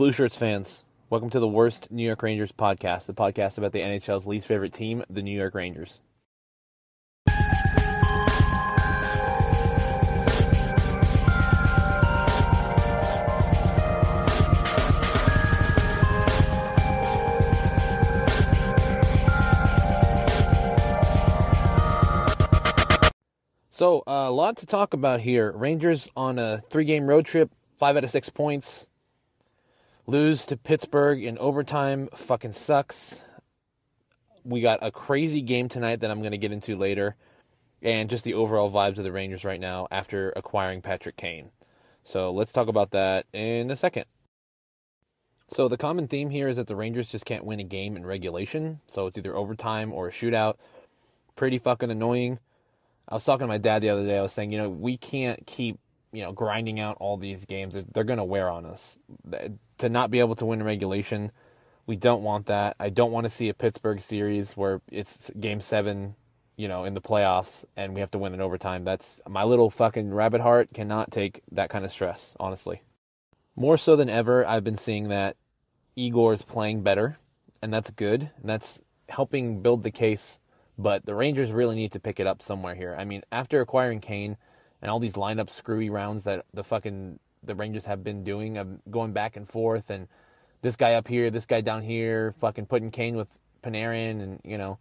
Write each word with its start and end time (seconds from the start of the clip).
Blue 0.00 0.12
Shirts 0.12 0.38
fans, 0.38 0.86
welcome 1.10 1.28
to 1.28 1.38
the 1.38 1.46
Worst 1.46 1.90
New 1.90 2.02
York 2.02 2.22
Rangers 2.22 2.52
podcast, 2.52 3.04
the 3.04 3.12
podcast 3.12 3.58
about 3.58 3.72
the 3.72 3.80
NHL's 3.80 4.26
least 4.26 4.46
favorite 4.46 4.72
team, 4.72 5.04
the 5.10 5.20
New 5.20 5.38
York 5.38 5.54
Rangers. 5.54 6.00
So, 23.68 24.02
uh, 24.06 24.28
a 24.28 24.30
lot 24.30 24.56
to 24.56 24.66
talk 24.66 24.94
about 24.94 25.20
here. 25.20 25.52
Rangers 25.52 26.08
on 26.16 26.38
a 26.38 26.62
three 26.70 26.86
game 26.86 27.06
road 27.06 27.26
trip, 27.26 27.50
five 27.76 27.98
out 27.98 28.04
of 28.04 28.08
six 28.08 28.30
points. 28.30 28.86
Lose 30.10 30.44
to 30.46 30.56
Pittsburgh 30.56 31.22
in 31.22 31.38
overtime 31.38 32.08
fucking 32.12 32.50
sucks. 32.50 33.22
We 34.42 34.60
got 34.60 34.80
a 34.82 34.90
crazy 34.90 35.40
game 35.40 35.68
tonight 35.68 36.00
that 36.00 36.10
I'm 36.10 36.18
going 36.18 36.32
to 36.32 36.36
get 36.36 36.50
into 36.50 36.76
later. 36.76 37.14
And 37.80 38.10
just 38.10 38.24
the 38.24 38.34
overall 38.34 38.68
vibes 38.72 38.98
of 38.98 39.04
the 39.04 39.12
Rangers 39.12 39.44
right 39.44 39.60
now 39.60 39.86
after 39.88 40.30
acquiring 40.30 40.82
Patrick 40.82 41.16
Kane. 41.16 41.52
So, 42.02 42.32
let's 42.32 42.50
talk 42.50 42.66
about 42.66 42.90
that 42.90 43.26
in 43.32 43.70
a 43.70 43.76
second. 43.76 44.06
So, 45.48 45.68
the 45.68 45.76
common 45.76 46.08
theme 46.08 46.30
here 46.30 46.48
is 46.48 46.56
that 46.56 46.66
the 46.66 46.74
Rangers 46.74 47.12
just 47.12 47.24
can't 47.24 47.44
win 47.44 47.60
a 47.60 47.64
game 47.64 47.94
in 47.94 48.04
regulation. 48.04 48.80
So, 48.88 49.06
it's 49.06 49.16
either 49.16 49.36
overtime 49.36 49.92
or 49.92 50.08
a 50.08 50.10
shootout. 50.10 50.56
Pretty 51.36 51.58
fucking 51.58 51.88
annoying. 51.88 52.40
I 53.08 53.14
was 53.14 53.24
talking 53.24 53.44
to 53.44 53.46
my 53.46 53.58
dad 53.58 53.80
the 53.80 53.90
other 53.90 54.04
day. 54.04 54.18
I 54.18 54.22
was 54.22 54.32
saying, 54.32 54.50
you 54.50 54.58
know, 54.58 54.70
we 54.70 54.96
can't 54.96 55.46
keep, 55.46 55.78
you 56.12 56.24
know, 56.24 56.32
grinding 56.32 56.80
out 56.80 56.96
all 56.98 57.16
these 57.16 57.44
games. 57.44 57.78
They're 57.92 58.02
going 58.02 58.16
to 58.16 58.24
wear 58.24 58.50
on 58.50 58.66
us. 58.66 58.98
To 59.80 59.88
not 59.88 60.10
be 60.10 60.20
able 60.20 60.34
to 60.36 60.46
win 60.46 60.62
regulation, 60.62 61.32
we 61.86 61.96
don't 61.96 62.22
want 62.22 62.46
that. 62.46 62.76
I 62.78 62.88
don't 62.88 63.12
want 63.12 63.24
to 63.24 63.30
see 63.30 63.48
a 63.48 63.54
Pittsburgh 63.54 64.00
series 64.00 64.56
where 64.56 64.80
it's 64.90 65.30
game 65.38 65.60
seven, 65.60 66.16
you 66.56 66.68
know, 66.68 66.84
in 66.84 66.94
the 66.94 67.00
playoffs 67.00 67.64
and 67.76 67.94
we 67.94 68.00
have 68.00 68.10
to 68.12 68.18
win 68.18 68.34
in 68.34 68.40
overtime. 68.40 68.84
That's 68.84 69.20
my 69.28 69.44
little 69.44 69.70
fucking 69.70 70.12
rabbit 70.12 70.40
heart 70.40 70.72
cannot 70.72 71.10
take 71.10 71.42
that 71.52 71.70
kind 71.70 71.84
of 71.84 71.92
stress, 71.92 72.36
honestly. 72.38 72.82
More 73.56 73.76
so 73.76 73.96
than 73.96 74.08
ever, 74.08 74.46
I've 74.46 74.64
been 74.64 74.76
seeing 74.76 75.08
that 75.08 75.36
Igor 75.96 76.32
is 76.32 76.42
playing 76.42 76.82
better, 76.82 77.18
and 77.60 77.72
that's 77.72 77.90
good. 77.90 78.30
And 78.36 78.48
that's 78.48 78.80
helping 79.08 79.60
build 79.60 79.82
the 79.82 79.90
case 79.90 80.40
but 80.80 81.04
the 81.04 81.14
Rangers 81.14 81.52
really 81.52 81.76
need 81.76 81.92
to 81.92 82.00
pick 82.00 82.18
it 82.18 82.26
up 82.26 82.40
somewhere 82.40 82.74
here. 82.74 82.96
I 82.98 83.04
mean, 83.04 83.22
after 83.30 83.60
acquiring 83.60 84.00
Kane 84.00 84.38
and 84.80 84.90
all 84.90 84.98
these 84.98 85.12
lineup 85.12 85.50
screwy 85.50 85.90
rounds 85.90 86.24
that 86.24 86.46
the 86.54 86.64
fucking 86.64 87.20
the 87.42 87.54
Rangers 87.54 87.86
have 87.86 88.04
been 88.04 88.22
doing, 88.22 88.58
of 88.58 88.68
going 88.90 89.12
back 89.12 89.36
and 89.36 89.48
forth, 89.48 89.90
and 89.90 90.08
this 90.62 90.76
guy 90.76 90.94
up 90.94 91.08
here, 91.08 91.30
this 91.30 91.46
guy 91.46 91.60
down 91.60 91.82
here, 91.82 92.34
fucking 92.38 92.66
putting 92.66 92.90
Kane 92.90 93.16
with 93.16 93.38
Panarin, 93.62 94.22
and 94.22 94.40
you 94.44 94.58
know, 94.58 94.78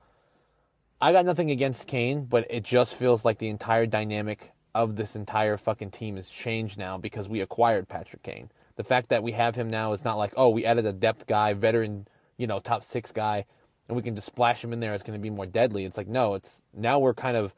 I 1.02 1.12
got 1.12 1.26
nothing 1.26 1.52
against 1.52 1.88
Kane, 1.88 2.26
but 2.26 2.46
it 2.50 2.64
just 2.64 2.98
feels 2.98 3.24
like 3.24 3.38
the 3.38 3.50
entire 3.50 3.86
dynamic 3.86 4.52
of 4.76 4.96
this 4.96 5.16
entire 5.16 5.58
fucking 5.58 5.92
team 5.92 6.18
has 6.18 6.30
changed 6.30 6.78
now 6.78 6.98
because 6.98 7.30
we 7.30 7.42
acquired 7.42 7.88
Patrick 7.88 8.24
Kane. 8.24 8.52
The 8.76 8.84
fact 8.84 9.10
that 9.10 9.24
we 9.24 9.32
have 9.32 9.56
him 9.56 9.70
now 9.70 9.94
is 9.94 10.06
not 10.06 10.18
like, 10.18 10.34
oh, 10.38 10.50
we 10.50 10.66
added 10.66 10.86
a 10.86 10.94
depth 10.94 11.28
guy, 11.28 11.54
veteran, 11.54 12.08
you 12.38 12.48
know, 12.48 12.60
top 12.60 12.84
six 12.84 13.12
guy 13.12 13.46
and 13.90 13.96
we 13.96 14.04
can 14.04 14.16
just 14.16 14.28
splash 14.28 14.64
him 14.64 14.72
in 14.72 14.80
there, 14.80 14.94
it's 14.94 15.04
going 15.04 15.18
to 15.18 15.22
be 15.22 15.32
more 15.32 15.48
deadly. 15.48 15.84
It's 15.84 15.98
like, 15.98 16.08
no, 16.08 16.36
it's 16.36 16.62
now 16.74 17.00
we're 17.00 17.16
kind 17.16 17.36
of 17.36 17.56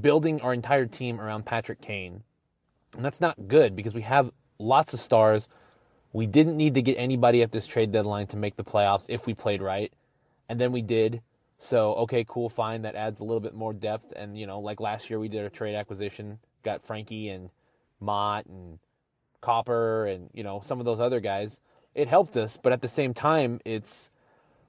building 0.00 0.40
our 0.40 0.54
entire 0.54 0.86
team 0.86 1.20
around 1.20 1.44
Patrick 1.44 1.80
Kane. 1.80 2.22
And 2.96 3.04
that's 3.04 3.20
not 3.20 3.48
good 3.48 3.76
because 3.76 3.94
we 3.94 4.02
have 4.02 4.32
lots 4.58 4.92
of 4.92 5.00
stars. 5.00 5.48
We 6.12 6.26
didn't 6.26 6.56
need 6.56 6.74
to 6.74 6.82
get 6.82 6.94
anybody 6.94 7.42
at 7.42 7.52
this 7.52 7.66
trade 7.66 7.92
deadline 7.92 8.26
to 8.28 8.36
make 8.36 8.56
the 8.56 8.64
playoffs 8.64 9.06
if 9.08 9.26
we 9.26 9.34
played 9.34 9.62
right. 9.62 9.92
And 10.48 10.60
then 10.60 10.72
we 10.72 10.82
did. 10.82 11.22
So, 11.56 11.94
okay, 11.94 12.24
cool, 12.26 12.48
fine. 12.48 12.82
That 12.82 12.94
adds 12.94 13.20
a 13.20 13.24
little 13.24 13.40
bit 13.40 13.54
more 13.54 13.72
depth. 13.72 14.12
And, 14.16 14.38
you 14.38 14.46
know, 14.46 14.60
like 14.60 14.80
last 14.80 15.10
year 15.10 15.18
we 15.18 15.28
did 15.28 15.44
a 15.44 15.50
trade 15.50 15.74
acquisition, 15.74 16.38
got 16.62 16.82
Frankie 16.82 17.28
and 17.28 17.50
Motte 18.00 18.46
and 18.46 18.78
Copper 19.40 20.06
and, 20.06 20.30
you 20.32 20.42
know, 20.42 20.60
some 20.64 20.80
of 20.80 20.86
those 20.86 21.00
other 21.00 21.20
guys. 21.20 21.60
It 21.94 22.08
helped 22.08 22.36
us, 22.36 22.56
but 22.56 22.72
at 22.72 22.82
the 22.82 22.88
same 22.88 23.14
time, 23.14 23.60
it's 23.64 24.10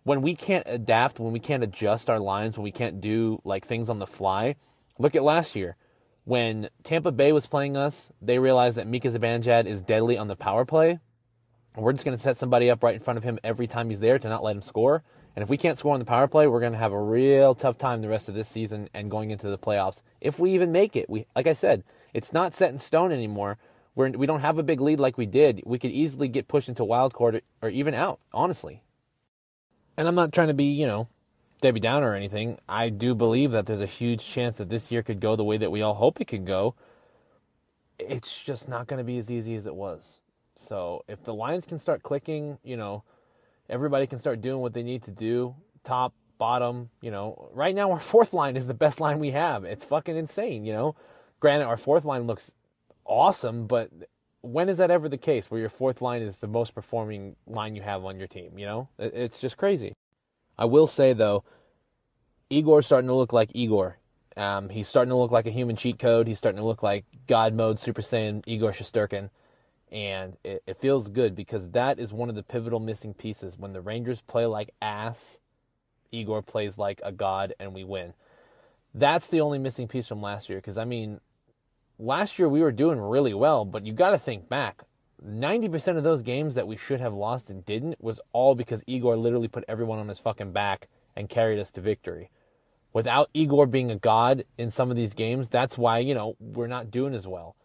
when 0.03 0.21
we 0.21 0.35
can't 0.35 0.65
adapt, 0.65 1.19
when 1.19 1.31
we 1.31 1.39
can't 1.39 1.63
adjust 1.63 2.09
our 2.09 2.19
lines, 2.19 2.57
when 2.57 2.63
we 2.63 2.71
can't 2.71 2.99
do 2.99 3.41
like 3.43 3.65
things 3.65 3.89
on 3.89 3.99
the 3.99 4.07
fly, 4.07 4.55
look 4.97 5.15
at 5.15 5.23
last 5.23 5.55
year. 5.55 5.75
When 6.23 6.69
Tampa 6.83 7.11
Bay 7.11 7.31
was 7.31 7.47
playing 7.47 7.75
us, 7.75 8.11
they 8.21 8.39
realized 8.39 8.77
that 8.77 8.87
Mika 8.87 9.09
Zibanejad 9.09 9.65
is 9.65 9.81
deadly 9.81 10.17
on 10.17 10.27
the 10.27 10.35
power 10.35 10.65
play. 10.65 10.99
We're 11.75 11.93
just 11.93 12.05
going 12.05 12.17
to 12.17 12.21
set 12.21 12.37
somebody 12.37 12.69
up 12.69 12.83
right 12.83 12.95
in 12.95 12.99
front 12.99 13.17
of 13.17 13.23
him 13.23 13.39
every 13.43 13.65
time 13.67 13.89
he's 13.89 14.01
there 14.01 14.19
to 14.19 14.29
not 14.29 14.43
let 14.43 14.55
him 14.55 14.61
score. 14.61 15.03
And 15.35 15.43
if 15.43 15.49
we 15.49 15.57
can't 15.57 15.77
score 15.77 15.93
on 15.93 15.99
the 15.99 16.05
power 16.05 16.27
play, 16.27 16.47
we're 16.47 16.59
going 16.59 16.73
to 16.73 16.77
have 16.77 16.91
a 16.91 17.01
real 17.01 17.55
tough 17.55 17.77
time 17.77 18.01
the 18.01 18.09
rest 18.09 18.27
of 18.27 18.35
this 18.35 18.49
season 18.49 18.89
and 18.93 19.09
going 19.09 19.31
into 19.31 19.49
the 19.49 19.57
playoffs. 19.57 20.03
If 20.19 20.37
we 20.37 20.51
even 20.51 20.71
make 20.71 20.95
it, 20.95 21.09
we 21.09 21.25
like 21.35 21.47
I 21.47 21.53
said, 21.53 21.83
it's 22.13 22.33
not 22.33 22.53
set 22.53 22.71
in 22.71 22.77
stone 22.77 23.11
anymore. 23.11 23.57
We're, 23.95 24.09
we 24.09 24.25
don't 24.27 24.41
have 24.41 24.59
a 24.59 24.63
big 24.63 24.81
lead 24.81 24.99
like 24.99 25.17
we 25.17 25.25
did. 25.25 25.63
We 25.65 25.79
could 25.79 25.91
easily 25.91 26.27
get 26.27 26.47
pushed 26.47 26.69
into 26.69 26.83
wild 26.83 27.13
card 27.13 27.41
or 27.61 27.69
even 27.69 27.93
out, 27.93 28.19
honestly 28.33 28.83
and 29.97 30.07
I'm 30.07 30.15
not 30.15 30.31
trying 30.31 30.47
to 30.47 30.53
be, 30.53 30.65
you 30.65 30.87
know, 30.87 31.07
Debbie 31.61 31.79
Downer 31.79 32.11
or 32.11 32.15
anything. 32.15 32.57
I 32.67 32.89
do 32.89 33.15
believe 33.15 33.51
that 33.51 33.67
there's 33.67 33.81
a 33.81 33.85
huge 33.85 34.25
chance 34.25 34.57
that 34.57 34.69
this 34.69 34.91
year 34.91 35.03
could 35.03 35.19
go 35.19 35.35
the 35.35 35.43
way 35.43 35.57
that 35.57 35.71
we 35.71 35.81
all 35.81 35.93
hope 35.93 36.19
it 36.19 36.27
can 36.27 36.43
go. 36.43 36.75
It's 37.99 38.43
just 38.43 38.67
not 38.67 38.87
going 38.87 38.97
to 38.97 39.03
be 39.03 39.19
as 39.19 39.31
easy 39.31 39.55
as 39.55 39.67
it 39.67 39.75
was. 39.75 40.21
So 40.55 41.03
if 41.07 41.23
the 41.23 41.33
lines 41.33 41.65
can 41.65 41.77
start 41.77 42.03
clicking, 42.03 42.57
you 42.63 42.75
know, 42.75 43.03
everybody 43.69 44.07
can 44.07 44.17
start 44.17 44.41
doing 44.41 44.59
what 44.59 44.73
they 44.73 44.83
need 44.83 45.03
to 45.03 45.11
do, 45.11 45.55
top, 45.83 46.13
bottom, 46.39 46.89
you 47.01 47.11
know, 47.11 47.49
right 47.53 47.75
now 47.75 47.91
our 47.91 47.99
fourth 48.13 48.33
line 48.33 48.57
is 48.57 48.65
the 48.65 48.73
best 48.73 48.99
line 48.99 49.19
we 49.19 49.31
have. 49.31 49.63
It's 49.63 49.83
fucking 49.83 50.17
insane, 50.17 50.65
you 50.65 50.73
know. 50.73 50.95
Granted, 51.39 51.65
our 51.65 51.77
fourth 51.77 52.05
line 52.05 52.23
looks 52.23 52.53
awesome, 53.05 53.67
but 53.67 53.91
when 54.41 54.67
is 54.67 54.77
that 54.77 54.89
ever 54.89 55.07
the 55.07 55.17
case 55.17 55.51
where 55.51 55.59
your 55.59 55.69
fourth 55.69 56.01
line 56.01 56.23
is 56.23 56.39
the 56.39 56.47
most 56.47 56.73
performing 56.73 57.35
line 57.45 57.75
you 57.75 57.83
have 57.83 58.03
on 58.03 58.17
your 58.17 58.27
team? 58.27 58.57
You 58.57 58.65
know, 58.65 58.89
it's 58.97 59.39
just 59.39 59.57
crazy. 59.57 59.93
I 60.57 60.65
will 60.65 60.87
say 60.87 61.13
though, 61.13 61.43
Igor's 62.49 62.85
starting 62.85 63.07
to 63.07 63.15
look 63.15 63.33
like 63.33 63.51
Igor. 63.53 63.97
Um, 64.37 64.69
he's 64.69 64.87
starting 64.87 65.09
to 65.09 65.15
look 65.15 65.31
like 65.31 65.45
a 65.45 65.51
human 65.51 65.75
cheat 65.75 65.99
code. 65.99 66.27
He's 66.27 66.37
starting 66.37 66.59
to 66.59 66.65
look 66.65 66.83
like 66.83 67.05
God 67.27 67.53
mode 67.53 67.79
Super 67.79 68.01
Saiyan 68.01 68.43
Igor 68.45 68.71
Shesterkin. 68.71 69.29
And 69.91 70.37
it, 70.43 70.63
it 70.65 70.77
feels 70.77 71.09
good 71.09 71.35
because 71.35 71.71
that 71.71 71.99
is 71.99 72.13
one 72.13 72.29
of 72.29 72.35
the 72.35 72.43
pivotal 72.43 72.79
missing 72.79 73.13
pieces. 73.13 73.57
When 73.57 73.73
the 73.73 73.81
Rangers 73.81 74.21
play 74.21 74.45
like 74.45 74.73
ass, 74.81 75.39
Igor 76.11 76.41
plays 76.41 76.77
like 76.77 77.01
a 77.03 77.11
god 77.11 77.53
and 77.59 77.73
we 77.73 77.83
win. 77.83 78.13
That's 78.93 79.27
the 79.27 79.41
only 79.41 79.59
missing 79.59 79.87
piece 79.87 80.07
from 80.07 80.21
last 80.21 80.49
year. 80.49 80.59
Because, 80.59 80.77
I 80.77 80.85
mean, 80.85 81.19
last 81.99 82.39
year 82.39 82.47
we 82.47 82.61
were 82.61 82.71
doing 82.71 82.99
really 82.99 83.33
well, 83.33 83.65
but 83.65 83.85
you 83.85 83.93
got 83.93 84.11
to 84.11 84.17
think 84.17 84.49
back. 84.49 84.83
90% 85.25 85.97
of 85.97 86.03
those 86.03 86.23
games 86.23 86.55
that 86.55 86.67
we 86.67 86.75
should 86.75 86.99
have 86.99 87.13
lost 87.13 87.49
and 87.49 87.65
didn't 87.65 88.01
was 88.01 88.19
all 88.33 88.55
because 88.55 88.83
Igor 88.87 89.15
literally 89.17 89.47
put 89.47 89.65
everyone 89.67 89.99
on 89.99 90.07
his 90.07 90.19
fucking 90.19 90.51
back 90.51 90.87
and 91.15 91.29
carried 91.29 91.59
us 91.59 91.71
to 91.71 91.81
victory. 91.81 92.29
Without 92.93 93.29
Igor 93.33 93.67
being 93.67 93.91
a 93.91 93.95
god 93.95 94.43
in 94.57 94.71
some 94.71 94.89
of 94.89 94.97
these 94.97 95.13
games, 95.13 95.47
that's 95.47 95.77
why, 95.77 95.99
you 95.99 96.13
know, 96.13 96.35
we're 96.39 96.67
not 96.67 96.91
doing 96.91 97.13
as 97.13 97.27
well. 97.27 97.55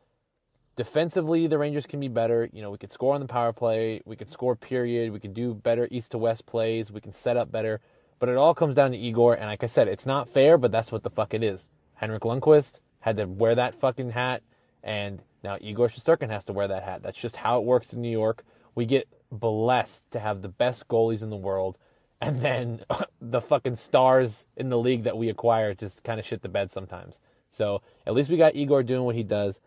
Defensively, 0.76 1.46
the 1.46 1.58
Rangers 1.58 1.86
can 1.86 2.00
be 2.00 2.08
better. 2.08 2.48
You 2.52 2.60
know, 2.60 2.70
we 2.70 2.78
could 2.78 2.90
score 2.90 3.14
on 3.14 3.20
the 3.20 3.26
power 3.26 3.52
play, 3.52 4.02
we 4.04 4.14
could 4.14 4.28
score 4.28 4.54
period, 4.54 5.10
we 5.10 5.18
could 5.18 5.34
do 5.34 5.54
better 5.54 5.88
east 5.90 6.12
to 6.12 6.18
west 6.18 6.44
plays, 6.44 6.92
we 6.92 7.00
can 7.00 7.12
set 7.12 7.36
up 7.36 7.50
better. 7.50 7.80
But 8.18 8.28
it 8.28 8.36
all 8.36 8.54
comes 8.54 8.74
down 8.74 8.92
to 8.92 8.98
Igor, 8.98 9.34
and 9.34 9.46
like 9.46 9.64
I 9.64 9.66
said, 9.66 9.88
it's 9.88 10.06
not 10.06 10.28
fair, 10.28 10.58
but 10.58 10.72
that's 10.72 10.92
what 10.92 11.02
the 11.02 11.10
fuck 11.10 11.32
it 11.32 11.42
is. 11.42 11.70
Henrik 11.94 12.22
Lundqvist, 12.22 12.80
had 13.00 13.16
to 13.16 13.24
wear 13.24 13.54
that 13.54 13.74
fucking 13.74 14.10
hat, 14.10 14.42
and 14.82 15.22
now 15.46 15.58
Igor 15.60 15.88
Shesterkin 15.88 16.28
has 16.28 16.44
to 16.46 16.52
wear 16.52 16.66
that 16.66 16.82
hat. 16.82 17.02
That's 17.04 17.18
just 17.18 17.36
how 17.36 17.58
it 17.60 17.64
works 17.64 17.92
in 17.92 18.02
New 18.02 18.10
York. 18.10 18.44
We 18.74 18.84
get 18.84 19.08
blessed 19.30 20.10
to 20.10 20.18
have 20.18 20.42
the 20.42 20.48
best 20.48 20.88
goalies 20.88 21.22
in 21.22 21.30
the 21.30 21.36
world, 21.36 21.78
and 22.21 22.41
then 22.41 22.80
the 23.21 23.41
fucking 23.41 23.76
stars 23.76 24.48
in 24.56 24.71
the 24.71 24.78
league 24.78 25.04
that 25.04 25.16
we 25.16 25.28
acquire 25.28 25.72
just 25.72 26.03
kind 26.03 26.18
of 26.18 26.26
shit 26.26 26.42
the 26.42 26.48
bed 26.48 26.71
sometimes. 26.71 27.21
So 27.48 27.80
at 28.04 28.12
least 28.12 28.28
we 28.28 28.36
got 28.36 28.56
Igor 28.56 28.82
doing 28.82 29.04
what 29.04 29.15
he 29.15 29.22
does, 29.22 29.60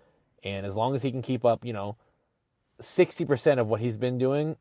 and 0.44 0.65
as 0.65 0.75
long 0.75 0.95
as 0.95 1.04
he 1.04 1.12
can 1.12 1.21
keep 1.21 1.45
up, 1.45 1.63
you 1.63 1.71
know, 1.71 1.95
60% 2.81 3.59
of 3.59 3.68
what 3.69 3.80
he's 3.80 3.98
been 3.98 4.18
doing 4.18 4.57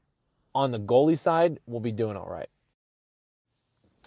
on 0.54 0.70
the 0.70 0.78
goalie 0.78 1.18
side, 1.18 1.58
we'll 1.66 1.80
be 1.80 1.92
doing 1.92 2.16
all 2.16 2.28
right. 2.28 2.48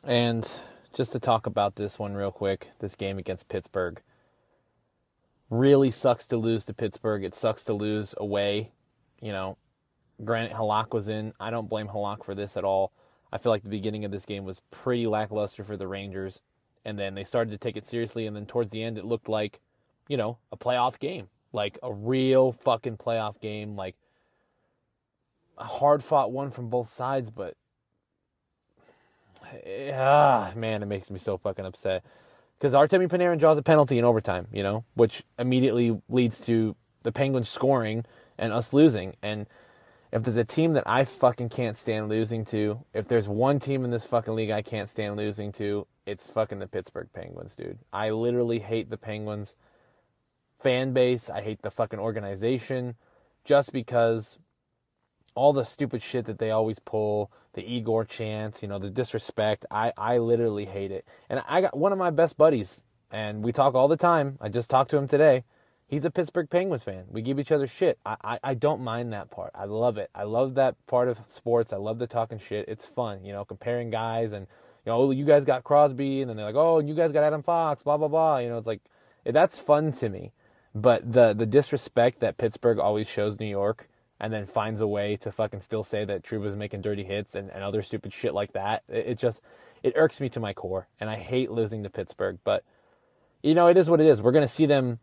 And 0.04 0.50
just 0.94 1.12
to 1.12 1.20
talk 1.20 1.46
about 1.46 1.76
this 1.76 2.00
one 2.00 2.14
real 2.14 2.32
quick, 2.32 2.70
this 2.80 2.96
game 2.96 3.18
against 3.18 3.50
Pittsburgh. 3.50 4.02
Really 5.52 5.92
sucks 5.92 6.26
to 6.28 6.38
lose 6.38 6.66
to 6.66 6.74
Pittsburgh. 6.74 7.24
It 7.24 7.36
sucks 7.36 7.64
to 7.66 7.74
lose 7.74 8.16
away. 8.18 8.72
You 9.22 9.34
know, 9.34 9.58
granted, 10.24 10.56
Halak 10.56 10.94
was 10.94 11.10
in. 11.10 11.34
I 11.40 11.52
don't 11.52 11.70
blame 11.70 11.90
Halak 11.90 12.24
for 12.24 12.34
this 12.34 12.58
at 12.58 12.64
all. 12.64 12.94
I 13.34 13.38
feel 13.38 13.52
like 13.52 13.62
the 13.62 13.70
beginning 13.70 14.06
of 14.06 14.12
this 14.12 14.26
game 14.26 14.46
was 14.46 14.62
pretty 14.72 15.08
lackluster 15.08 15.64
for 15.64 15.76
the 15.76 15.88
Rangers. 15.88 16.42
And 16.84 16.98
then 16.98 17.16
they 17.16 17.26
started 17.26 17.52
to 17.52 17.58
take 17.58 17.76
it 17.76 17.86
seriously. 17.86 18.26
And 18.26 18.36
then 18.36 18.46
towards 18.46 18.72
the 18.72 18.82
end, 18.82 18.98
it 18.98 19.06
looked 19.06 19.28
like, 19.28 19.60
you 20.08 20.18
know, 20.18 20.38
a 20.54 20.58
playoff 20.58 20.98
game. 20.98 21.28
Like 21.54 21.78
a 21.84 21.94
real 21.94 22.54
fucking 22.54 22.96
playoff 22.96 23.40
game. 23.42 23.76
Like, 23.76 23.96
a 25.58 25.66
hard 25.66 26.02
fought 26.04 26.32
one 26.32 26.50
from 26.50 26.70
both 26.70 26.88
sides, 26.88 27.30
but 27.30 27.56
ah, 29.94 30.52
man, 30.56 30.82
it 30.82 30.88
makes 30.88 31.12
me 31.12 31.20
so 31.20 31.38
fucking 31.38 31.66
upset 31.66 32.04
because 32.62 32.74
Artemi 32.76 33.08
Panarin 33.08 33.40
draws 33.40 33.58
a 33.58 33.64
penalty 33.64 33.98
in 33.98 34.06
overtime, 34.06 34.48
you 34.54 34.62
know, 34.62 34.86
which 34.94 35.24
immediately 35.40 36.00
leads 36.10 36.40
to 36.42 36.76
the 37.02 37.12
Penguins 37.12 37.50
scoring 37.50 38.06
and 38.38 38.54
us 38.54 38.72
losing. 38.72 39.16
And 39.24 39.48
if 40.12 40.22
there's 40.22 40.38
a 40.38 40.46
team 40.46 40.74
that 40.74 40.84
I 40.86 41.04
fucking 41.04 41.50
can't 41.50 41.76
stand 41.76 42.08
losing 42.08 42.46
to, 42.46 42.86
if 42.94 43.08
there's 43.08 43.28
one 43.28 43.58
team 43.58 43.84
in 43.84 43.90
this 43.90 44.06
fucking 44.06 44.36
league 44.36 44.52
I 44.52 44.62
can't 44.62 44.88
stand 44.88 45.18
losing 45.18 45.52
to, 45.54 45.88
it's 46.06 46.28
fucking 46.28 46.60
the 46.60 46.68
Pittsburgh 46.68 47.10
Penguins, 47.12 47.56
dude. 47.56 47.80
I 47.92 48.12
literally 48.12 48.60
hate 48.60 48.92
the 48.92 48.98
Penguins 48.98 49.56
fan 50.60 50.94
base. 50.94 51.32
I 51.32 51.42
hate 51.42 51.64
the 51.64 51.72
fucking 51.72 51.98
organization 51.98 52.94
just 53.44 53.74
because 53.74 54.38
all 55.34 55.52
the 55.52 55.66
stupid 55.66 56.04
shit 56.04 56.26
that 56.26 56.38
they 56.38 56.52
always 56.52 56.78
pull, 56.78 57.32
the 57.54 57.64
Igor 57.64 58.06
chants, 58.06 58.62
you 58.62 58.68
know, 58.68 58.80
the 58.80 58.90
disrespect. 58.90 59.66
I, 59.70 59.94
I 59.98 60.18
literally 60.18 60.66
hate 60.66 60.92
it. 60.92 61.06
And 61.30 61.42
I 61.48 61.62
got 61.62 61.78
one 61.78 61.92
of 61.92 61.98
my 61.98 62.10
best 62.10 62.38
buddies, 62.38 62.84
and 63.12 63.44
we 63.44 63.52
talk 63.52 63.76
all 63.76 63.88
the 63.88 63.98
time. 63.98 64.38
I 64.40 64.50
just 64.50 64.70
talked 64.70 64.92
to 64.92 64.98
him 64.98 65.08
today. 65.08 65.44
He's 65.88 66.06
a 66.06 66.12
Pittsburgh 66.12 66.50
Penguins 66.50 66.84
fan. 66.84 67.04
We 67.10 67.22
give 67.22 67.38
each 67.38 67.52
other 67.52 67.68
shit. 67.68 68.00
I, 68.06 68.16
I, 68.24 68.40
I 68.42 68.54
don't 68.54 68.82
mind 68.82 69.12
that 69.12 69.30
part. 69.30 69.52
I 69.54 69.66
love 69.66 69.98
it. 69.98 70.10
I 70.16 70.24
love 70.24 70.56
that 70.56 70.76
part 70.88 71.10
of 71.10 71.20
sports. 71.28 71.74
I 71.74 71.78
love 71.78 72.00
the 72.00 72.08
talking 72.08 72.40
shit. 72.40 72.70
It's 72.70 72.86
fun, 72.86 73.26
you 73.26 73.34
know, 73.34 73.44
comparing 73.44 73.90
guys 73.90 74.32
and, 74.32 74.48
you 74.86 74.92
know, 74.92 75.02
oh, 75.02 75.12
you 75.12 75.26
guys 75.26 75.44
got 75.44 75.66
Crosby, 75.66 76.22
and 76.22 76.30
then 76.30 76.38
they're 76.38 76.46
like, 76.46 76.56
oh, 76.56 76.80
you 76.80 76.96
guys 76.96 77.12
got 77.12 77.24
Adam 77.24 77.44
Fox, 77.44 77.84
blah, 77.84 77.98
blah, 77.98 78.08
blah. 78.08 78.38
You 78.38 78.48
know, 78.48 78.58
it's 78.58 78.68
like, 78.68 78.82
that's 79.26 79.60
fun 79.60 79.92
to 79.92 80.08
me. 80.08 80.32
But 80.74 81.12
the, 81.12 81.34
the 81.34 81.46
disrespect 81.46 82.22
that 82.22 82.38
Pittsburgh 82.38 82.80
always 82.80 83.10
shows 83.10 83.38
New 83.38 83.46
York 83.46 83.90
and 84.22 84.32
then 84.32 84.46
finds 84.46 84.80
a 84.80 84.88
way 84.88 85.18
to 85.18 85.32
fucking 85.32 85.60
still 85.62 85.84
say 85.84 86.06
that 86.06 86.22
Trouba's 86.22 86.56
making 86.56 86.82
dirty 86.82 87.04
hits 87.04 87.34
and, 87.34 87.50
and 87.50 87.64
other 87.64 87.82
stupid 87.82 88.14
shit 88.14 88.36
like 88.36 88.54
that. 88.54 88.84
It, 88.88 89.08
it 89.08 89.18
just 89.18 89.42
it 89.82 89.94
irks 89.96 90.22
me 90.22 90.30
to 90.30 90.40
my 90.40 90.54
core, 90.54 90.88
and 91.00 91.10
I 91.10 91.16
hate 91.16 91.50
losing 91.50 91.82
to 91.84 91.90
Pittsburgh. 91.90 92.38
But 92.44 92.64
you 93.42 93.56
know, 93.56 93.68
it 93.68 93.78
is 93.78 93.90
what 93.90 94.00
it 94.00 94.06
is. 94.06 94.22
We're 94.22 94.32
gonna 94.32 94.48
see 94.48 94.68
them 94.68 95.00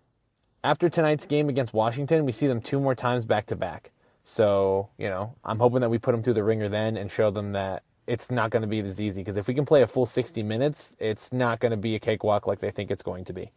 after 0.62 0.88
tonight's 0.88 1.26
game 1.26 1.48
against 1.48 1.74
Washington. 1.74 2.24
We 2.24 2.32
see 2.32 2.46
them 2.46 2.60
two 2.60 2.78
more 2.78 2.94
times 2.94 3.24
back 3.24 3.46
to 3.46 3.56
back. 3.56 3.90
So 4.22 4.88
you 4.96 5.08
know, 5.08 5.34
I'm 5.44 5.58
hoping 5.58 5.80
that 5.80 5.90
we 5.90 5.98
put 5.98 6.12
them 6.12 6.22
through 6.22 6.34
the 6.34 6.44
ringer 6.44 6.68
then 6.68 6.96
and 6.96 7.10
show 7.10 7.32
them 7.32 7.52
that 7.52 7.82
it's 8.06 8.30
not 8.30 8.50
going 8.50 8.62
to 8.62 8.68
be 8.68 8.78
as 8.78 9.00
easy. 9.00 9.20
Because 9.20 9.36
if 9.36 9.48
we 9.48 9.54
can 9.54 9.66
play 9.66 9.82
a 9.82 9.86
full 9.86 10.06
60 10.06 10.42
minutes, 10.42 10.96
it's 10.98 11.30
not 11.30 11.58
going 11.58 11.72
to 11.72 11.76
be 11.76 11.94
a 11.94 11.98
cakewalk 11.98 12.46
like 12.46 12.60
they 12.60 12.70
think 12.70 12.90
it's 12.90 13.02
going 13.02 13.24
to 13.26 13.34
be. 13.34 13.50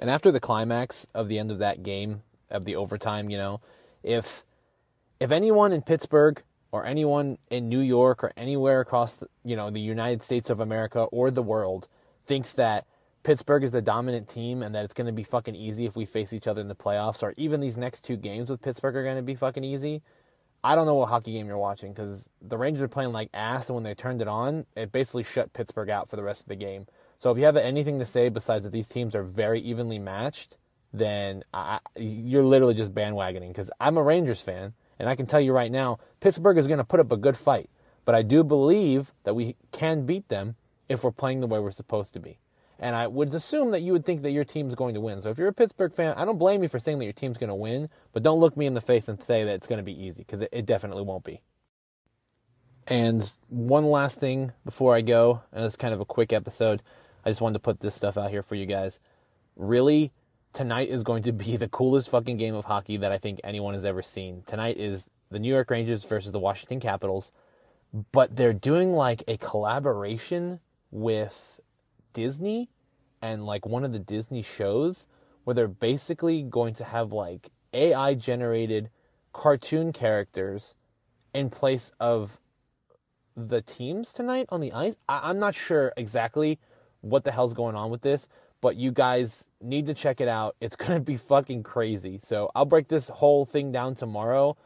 And 0.00 0.10
after 0.10 0.32
the 0.32 0.40
climax 0.40 1.06
of 1.14 1.28
the 1.28 1.38
end 1.38 1.52
of 1.52 1.58
that 1.58 1.84
game, 1.84 2.22
of 2.50 2.64
the 2.64 2.74
overtime, 2.74 3.30
you 3.30 3.38
know, 3.38 3.60
if 4.02 4.44
if 5.22 5.30
anyone 5.30 5.70
in 5.70 5.82
Pittsburgh 5.82 6.42
or 6.72 6.84
anyone 6.84 7.38
in 7.48 7.68
New 7.68 7.78
York 7.78 8.24
or 8.24 8.32
anywhere 8.36 8.80
across 8.80 9.18
the, 9.18 9.28
you 9.44 9.54
know 9.54 9.70
the 9.70 9.80
United 9.80 10.20
States 10.20 10.50
of 10.50 10.58
America 10.58 11.02
or 11.12 11.30
the 11.30 11.44
world 11.44 11.86
thinks 12.24 12.52
that 12.54 12.86
Pittsburgh 13.22 13.62
is 13.62 13.70
the 13.70 13.80
dominant 13.80 14.28
team 14.28 14.64
and 14.64 14.74
that 14.74 14.84
it's 14.84 14.94
going 14.94 15.06
to 15.06 15.12
be 15.12 15.22
fucking 15.22 15.54
easy 15.54 15.86
if 15.86 15.94
we 15.94 16.04
face 16.04 16.32
each 16.32 16.48
other 16.48 16.60
in 16.60 16.66
the 16.66 16.74
playoffs 16.74 17.22
or 17.22 17.34
even 17.36 17.60
these 17.60 17.78
next 17.78 18.00
two 18.00 18.16
games 18.16 18.50
with 18.50 18.60
Pittsburgh 18.60 18.96
are 18.96 19.04
going 19.04 19.16
to 19.16 19.22
be 19.22 19.36
fucking 19.36 19.62
easy. 19.62 20.02
I 20.64 20.74
don't 20.74 20.86
know 20.86 20.96
what 20.96 21.08
hockey 21.08 21.34
game 21.34 21.46
you're 21.46 21.56
watching 21.56 21.92
because 21.92 22.28
the 22.40 22.58
Rangers 22.58 22.82
are 22.82 22.88
playing 22.88 23.12
like 23.12 23.30
ass, 23.32 23.68
and 23.68 23.76
when 23.76 23.84
they 23.84 23.94
turned 23.94 24.22
it 24.22 24.28
on, 24.28 24.66
it 24.74 24.90
basically 24.90 25.22
shut 25.22 25.52
Pittsburgh 25.52 25.90
out 25.90 26.10
for 26.10 26.16
the 26.16 26.22
rest 26.24 26.42
of 26.42 26.48
the 26.48 26.56
game. 26.56 26.88
So 27.20 27.30
if 27.30 27.38
you 27.38 27.44
have 27.44 27.56
anything 27.56 28.00
to 28.00 28.06
say 28.06 28.28
besides 28.28 28.64
that 28.64 28.72
these 28.72 28.88
teams 28.88 29.14
are 29.14 29.22
very 29.22 29.60
evenly 29.60 30.00
matched, 30.00 30.56
then 30.92 31.44
I, 31.54 31.78
you're 31.96 32.44
literally 32.44 32.74
just 32.74 32.92
bandwagoning 32.92 33.48
because 33.48 33.70
I'm 33.80 33.96
a 33.96 34.02
Rangers 34.02 34.40
fan 34.40 34.74
and 34.98 35.08
I 35.08 35.14
can 35.14 35.26
tell 35.26 35.40
you 35.40 35.52
right 35.52 35.70
now, 35.70 35.98
Pittsburgh 36.20 36.58
is 36.58 36.66
going 36.66 36.78
to 36.78 36.84
put 36.84 37.00
up 37.00 37.12
a 37.12 37.16
good 37.16 37.36
fight. 37.36 37.68
But 38.04 38.14
I 38.14 38.22
do 38.22 38.42
believe 38.42 39.14
that 39.24 39.34
we 39.34 39.56
can 39.70 40.06
beat 40.06 40.28
them 40.28 40.56
if 40.88 41.04
we're 41.04 41.12
playing 41.12 41.40
the 41.40 41.46
way 41.46 41.58
we're 41.60 41.70
supposed 41.70 42.14
to 42.14 42.20
be. 42.20 42.38
And 42.78 42.96
I 42.96 43.06
would 43.06 43.32
assume 43.32 43.70
that 43.70 43.82
you 43.82 43.92
would 43.92 44.04
think 44.04 44.22
that 44.22 44.32
your 44.32 44.44
team's 44.44 44.74
going 44.74 44.94
to 44.94 45.00
win. 45.00 45.22
So 45.22 45.30
if 45.30 45.38
you're 45.38 45.48
a 45.48 45.52
Pittsburgh 45.52 45.94
fan, 45.94 46.14
I 46.16 46.24
don't 46.24 46.38
blame 46.38 46.64
you 46.64 46.68
for 46.68 46.80
saying 46.80 46.98
that 46.98 47.04
your 47.04 47.12
team's 47.12 47.38
going 47.38 47.48
to 47.48 47.54
win, 47.54 47.88
but 48.12 48.24
don't 48.24 48.40
look 48.40 48.56
me 48.56 48.66
in 48.66 48.74
the 48.74 48.80
face 48.80 49.06
and 49.06 49.22
say 49.22 49.44
that 49.44 49.54
it's 49.54 49.68
going 49.68 49.78
to 49.78 49.84
be 49.84 49.92
easy 49.92 50.24
because 50.24 50.42
it, 50.42 50.48
it 50.50 50.66
definitely 50.66 51.04
won't 51.04 51.22
be. 51.22 51.42
And 52.88 53.36
one 53.48 53.84
last 53.84 54.18
thing 54.18 54.50
before 54.64 54.96
I 54.96 55.00
go, 55.00 55.42
and 55.52 55.64
it's 55.64 55.76
kind 55.76 55.94
of 55.94 56.00
a 56.00 56.04
quick 56.04 56.32
episode. 56.32 56.82
I 57.24 57.30
just 57.30 57.40
wanted 57.40 57.54
to 57.54 57.60
put 57.60 57.78
this 57.78 57.94
stuff 57.94 58.18
out 58.18 58.30
here 58.30 58.42
for 58.42 58.56
you 58.56 58.66
guys. 58.66 58.98
Really, 59.54 60.10
tonight 60.52 60.88
is 60.88 61.02
going 61.02 61.22
to 61.22 61.32
be 61.32 61.56
the 61.56 61.68
coolest 61.68 62.10
fucking 62.10 62.36
game 62.36 62.54
of 62.54 62.66
hockey 62.66 62.96
that 62.96 63.12
I 63.12 63.18
think 63.18 63.40
anyone 63.42 63.74
has 63.74 63.84
ever 63.84 64.02
seen. 64.02 64.42
Tonight 64.46 64.76
is 64.76 65.10
the 65.30 65.38
New 65.38 65.52
York 65.52 65.70
Rangers 65.70 66.04
versus 66.04 66.32
the 66.32 66.38
Washington 66.38 66.80
Capitals, 66.80 67.32
but 68.12 68.36
they're 68.36 68.52
doing 68.52 68.92
like 68.92 69.22
a 69.26 69.36
collaboration 69.36 70.60
with 70.90 71.60
Disney 72.12 72.68
and 73.20 73.46
like 73.46 73.64
one 73.64 73.84
of 73.84 73.92
the 73.92 73.98
Disney 73.98 74.42
shows 74.42 75.06
where 75.44 75.54
they're 75.54 75.68
basically 75.68 76.42
going 76.42 76.74
to 76.74 76.84
have 76.84 77.12
like 77.12 77.50
AI 77.72 78.14
generated 78.14 78.90
cartoon 79.32 79.92
characters 79.92 80.74
in 81.34 81.48
place 81.48 81.92
of 81.98 82.38
the 83.34 83.62
teams 83.62 84.12
tonight 84.12 84.46
on 84.50 84.60
the 84.60 84.72
ice. 84.72 84.96
I- 85.08 85.30
am 85.30 85.38
not 85.38 85.54
sure 85.54 85.92
exactly 85.96 86.58
what 87.00 87.24
the 87.24 87.32
hell's 87.32 87.54
going 87.54 87.74
on 87.74 87.90
with 87.90 88.02
this, 88.02 88.28
but 88.62 88.76
you 88.76 88.92
guys 88.92 89.46
need 89.60 89.84
to 89.86 89.92
check 89.92 90.22
it 90.22 90.28
out. 90.28 90.56
It's 90.62 90.76
going 90.82 90.92
to 90.92 91.00
be 91.00 91.18
fucking 91.18 91.64
crazy. 91.64 92.16
So 92.16 92.50
I'll 92.54 92.64
break 92.64 92.88
this 92.88 93.10
whole 93.10 93.44
thing 93.44 93.70
down 93.70 93.94
tomorrow 93.94 94.56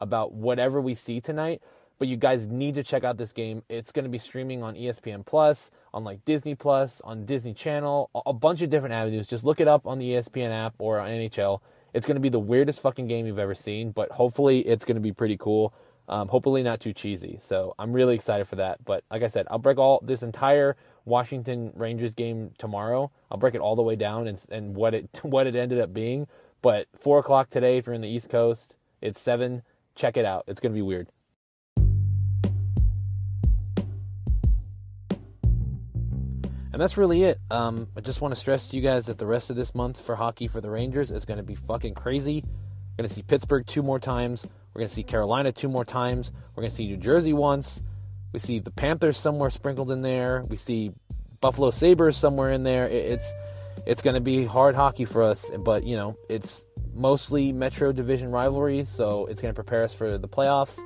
about 0.00 0.32
whatever 0.32 0.80
we 0.80 0.94
see 0.94 1.20
tonight. 1.20 1.60
But 1.98 2.08
you 2.08 2.18
guys 2.18 2.46
need 2.46 2.74
to 2.74 2.82
check 2.82 3.04
out 3.04 3.16
this 3.16 3.32
game. 3.32 3.62
It's 3.70 3.90
going 3.90 4.04
to 4.04 4.10
be 4.10 4.18
streaming 4.18 4.62
on 4.62 4.74
ESPN 4.74 5.24
Plus, 5.24 5.70
on 5.94 6.04
like 6.04 6.26
Disney 6.26 6.54
Plus, 6.54 7.00
on 7.00 7.24
Disney 7.24 7.54
Channel, 7.54 8.10
a 8.26 8.34
bunch 8.34 8.60
of 8.60 8.68
different 8.68 8.94
avenues. 8.94 9.26
Just 9.26 9.44
look 9.44 9.62
it 9.62 9.66
up 9.66 9.86
on 9.86 9.98
the 9.98 10.10
ESPN 10.10 10.50
app 10.50 10.74
or 10.78 11.00
on 11.00 11.08
NHL. 11.08 11.60
It's 11.94 12.06
going 12.06 12.16
to 12.16 12.20
be 12.20 12.28
the 12.28 12.38
weirdest 12.38 12.82
fucking 12.82 13.08
game 13.08 13.26
you've 13.26 13.38
ever 13.38 13.54
seen, 13.54 13.92
but 13.92 14.12
hopefully 14.12 14.60
it's 14.60 14.84
going 14.84 14.96
to 14.96 15.00
be 15.00 15.12
pretty 15.12 15.38
cool. 15.38 15.72
Um, 16.08 16.28
hopefully 16.28 16.62
not 16.62 16.80
too 16.80 16.92
cheesy. 16.92 17.38
So 17.40 17.74
I'm 17.78 17.92
really 17.92 18.14
excited 18.14 18.46
for 18.46 18.56
that. 18.56 18.84
But 18.84 19.04
like 19.10 19.22
I 19.22 19.28
said, 19.28 19.46
I'll 19.50 19.58
break 19.58 19.78
all 19.78 20.00
this 20.02 20.22
entire 20.22 20.76
Washington 21.04 21.72
Rangers 21.74 22.14
game 22.14 22.52
tomorrow. 22.58 23.10
I'll 23.30 23.38
break 23.38 23.54
it 23.54 23.60
all 23.60 23.76
the 23.76 23.82
way 23.82 23.96
down 23.96 24.26
and 24.26 24.44
and 24.50 24.74
what 24.74 24.94
it 24.94 25.08
what 25.22 25.46
it 25.46 25.56
ended 25.56 25.80
up 25.80 25.92
being. 25.92 26.26
But 26.62 26.86
four 26.96 27.18
o'clock 27.18 27.50
today, 27.50 27.78
if 27.78 27.86
you're 27.86 27.94
in 27.94 28.00
the 28.00 28.08
East 28.08 28.30
Coast, 28.30 28.78
it's 29.00 29.20
seven. 29.20 29.62
Check 29.94 30.16
it 30.16 30.24
out. 30.24 30.44
It's 30.46 30.60
gonna 30.60 30.74
be 30.74 30.82
weird. 30.82 31.08
And 36.76 36.82
that's 36.82 36.98
really 36.98 37.22
it. 37.22 37.40
Um, 37.50 37.88
I 37.96 38.02
just 38.02 38.20
want 38.20 38.34
to 38.34 38.38
stress 38.38 38.68
to 38.68 38.76
you 38.76 38.82
guys 38.82 39.06
that 39.06 39.16
the 39.16 39.24
rest 39.24 39.48
of 39.48 39.56
this 39.56 39.74
month 39.74 39.98
for 39.98 40.16
hockey 40.16 40.46
for 40.46 40.60
the 40.60 40.68
Rangers 40.68 41.10
is 41.10 41.24
going 41.24 41.38
to 41.38 41.42
be 41.42 41.54
fucking 41.54 41.94
crazy. 41.94 42.42
Going 42.98 43.08
to 43.08 43.14
see 43.14 43.22
Pittsburgh 43.22 43.66
two 43.66 43.82
more 43.82 43.98
times. 43.98 44.46
We're 44.76 44.80
going 44.80 44.88
to 44.90 44.94
see 44.94 45.04
Carolina 45.04 45.52
two 45.52 45.70
more 45.70 45.86
times. 45.86 46.32
We're 46.54 46.60
going 46.60 46.68
to 46.68 46.76
see 46.76 46.86
New 46.86 46.98
Jersey 46.98 47.32
once. 47.32 47.82
We 48.34 48.38
see 48.38 48.58
the 48.58 48.70
Panthers 48.70 49.16
somewhere 49.16 49.48
sprinkled 49.48 49.90
in 49.90 50.02
there. 50.02 50.44
We 50.46 50.56
see 50.56 50.92
Buffalo 51.40 51.70
Sabres 51.70 52.14
somewhere 52.18 52.50
in 52.50 52.62
there. 52.62 52.86
It's 52.86 53.32
it's 53.86 54.02
going 54.02 54.16
to 54.16 54.20
be 54.20 54.44
hard 54.44 54.74
hockey 54.74 55.06
for 55.06 55.22
us, 55.22 55.50
but 55.60 55.84
you 55.84 55.96
know 55.96 56.18
it's 56.28 56.66
mostly 56.92 57.52
Metro 57.52 57.90
Division 57.90 58.30
rivalries, 58.30 58.90
so 58.90 59.24
it's 59.24 59.40
going 59.40 59.54
to 59.54 59.54
prepare 59.54 59.82
us 59.82 59.94
for 59.94 60.18
the 60.18 60.28
playoffs 60.28 60.78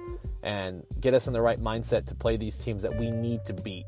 and 0.45 0.85
get 1.01 1.13
us 1.13 1.27
in 1.27 1.33
the 1.33 1.43
right 1.43 1.61
mindset 1.61 2.07
to 2.07 2.15
play 2.15 2.37
these 2.37 2.59
teams 2.59 2.85
that 2.85 2.97
we 2.97 3.11
need 3.11 3.45
to 3.47 3.53
beat. 3.53 3.87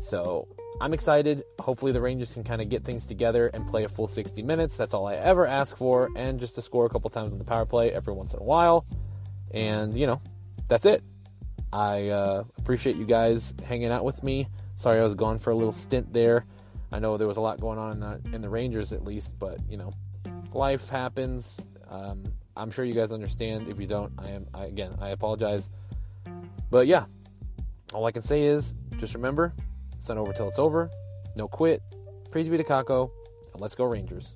So 0.00 0.48
I'm 0.82 0.92
excited. 0.92 1.44
Hopefully, 1.60 1.92
the 1.92 2.02
Rangers 2.02 2.34
can 2.34 2.44
kind 2.44 2.60
of 2.60 2.68
get 2.68 2.84
things 2.84 3.06
together 3.06 3.46
and 3.46 3.66
play 3.66 3.84
a 3.84 3.88
full 3.88 4.06
60 4.06 4.42
minutes. 4.42 4.76
That's 4.76 4.92
all 4.92 5.06
I 5.06 5.14
ever 5.14 5.46
ask 5.46 5.78
for, 5.78 6.10
and 6.14 6.38
just 6.38 6.56
to 6.56 6.60
score 6.60 6.84
a 6.84 6.90
couple 6.90 7.08
times 7.08 7.32
on 7.32 7.38
the 7.38 7.44
power 7.44 7.64
play 7.64 7.90
every 7.90 8.12
once 8.12 8.34
in 8.34 8.40
a 8.40 8.44
while. 8.44 8.84
And 9.50 9.96
you 9.98 10.06
know, 10.06 10.20
that's 10.68 10.86
it. 10.86 11.02
I 11.72 12.08
uh, 12.08 12.44
appreciate 12.58 12.96
you 12.96 13.04
guys 13.04 13.54
hanging 13.66 13.90
out 13.90 14.04
with 14.04 14.22
me. 14.22 14.48
Sorry 14.76 15.00
I 15.00 15.02
was 15.02 15.14
gone 15.14 15.38
for 15.38 15.50
a 15.50 15.54
little 15.54 15.72
stint 15.72 16.12
there. 16.12 16.44
I 16.92 17.00
know 17.00 17.16
there 17.16 17.26
was 17.26 17.36
a 17.36 17.40
lot 17.40 17.60
going 17.60 17.78
on 17.78 17.92
in 17.92 18.00
the 18.00 18.20
in 18.34 18.42
the 18.42 18.48
Rangers 18.48 18.92
at 18.92 19.04
least, 19.04 19.36
but 19.38 19.58
you 19.68 19.76
know, 19.76 19.92
life 20.52 20.88
happens. 20.88 21.60
Um, 21.88 22.24
I'm 22.56 22.70
sure 22.70 22.84
you 22.84 22.92
guys 22.92 23.10
understand. 23.10 23.68
If 23.68 23.80
you 23.80 23.86
don't, 23.86 24.12
I 24.18 24.30
am 24.30 24.46
I, 24.54 24.66
again. 24.66 24.96
I 25.00 25.10
apologize. 25.10 25.68
But 26.70 26.86
yeah, 26.86 27.06
all 27.92 28.06
I 28.06 28.12
can 28.12 28.22
say 28.22 28.42
is 28.42 28.74
just 28.98 29.14
remember, 29.14 29.52
it's 29.98 30.08
not 30.08 30.18
over 30.18 30.32
till 30.32 30.48
it's 30.48 30.58
over. 30.58 30.90
No 31.36 31.48
quit. 31.48 31.82
Praise 32.30 32.48
be 32.48 32.56
to 32.56 32.64
Kakko, 32.64 33.10
and 33.52 33.60
let's 33.60 33.74
go 33.74 33.84
Rangers. 33.84 34.34